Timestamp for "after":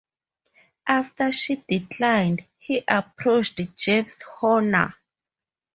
0.87-1.31